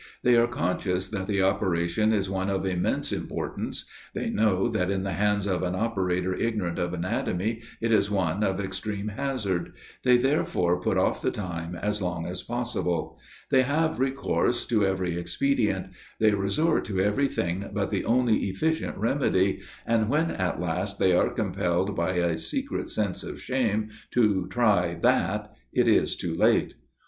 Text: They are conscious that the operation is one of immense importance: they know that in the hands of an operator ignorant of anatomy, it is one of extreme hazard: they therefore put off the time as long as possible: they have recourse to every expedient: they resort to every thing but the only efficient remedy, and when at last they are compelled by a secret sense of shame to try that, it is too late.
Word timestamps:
They 0.23 0.35
are 0.35 0.47
conscious 0.47 1.09
that 1.09 1.27
the 1.27 1.43
operation 1.43 2.11
is 2.11 2.27
one 2.27 2.49
of 2.49 2.65
immense 2.65 3.11
importance: 3.11 3.85
they 4.15 4.31
know 4.31 4.67
that 4.67 4.89
in 4.89 5.03
the 5.03 5.13
hands 5.13 5.45
of 5.45 5.61
an 5.61 5.75
operator 5.75 6.33
ignorant 6.33 6.79
of 6.79 6.95
anatomy, 6.95 7.61
it 7.79 7.91
is 7.91 8.09
one 8.09 8.43
of 8.43 8.59
extreme 8.59 9.09
hazard: 9.09 9.73
they 10.01 10.17
therefore 10.17 10.81
put 10.81 10.97
off 10.97 11.21
the 11.21 11.29
time 11.29 11.75
as 11.75 12.01
long 12.01 12.25
as 12.25 12.41
possible: 12.41 13.19
they 13.51 13.61
have 13.61 13.99
recourse 13.99 14.65
to 14.65 14.83
every 14.83 15.15
expedient: 15.19 15.91
they 16.19 16.31
resort 16.31 16.83
to 16.85 16.99
every 16.99 17.27
thing 17.27 17.69
but 17.71 17.89
the 17.89 18.03
only 18.03 18.45
efficient 18.49 18.97
remedy, 18.97 19.61
and 19.85 20.09
when 20.09 20.31
at 20.31 20.59
last 20.59 20.97
they 20.97 21.13
are 21.13 21.29
compelled 21.29 21.95
by 21.95 22.13
a 22.13 22.37
secret 22.39 22.89
sense 22.89 23.23
of 23.23 23.39
shame 23.39 23.91
to 24.09 24.47
try 24.49 24.95
that, 25.03 25.53
it 25.71 25.87
is 25.87 26.15
too 26.15 26.33
late. 26.33 26.73